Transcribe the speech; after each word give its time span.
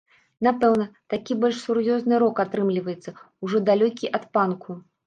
Напэўна, 0.45 0.87
такі 1.15 1.37
больш 1.43 1.61
сур'ёзны 1.67 2.15
рок 2.27 2.35
атрымліваецца, 2.47 3.17
ужо 3.49 3.57
далёкі 3.71 4.15
ад 4.19 4.29
панку. 4.35 4.71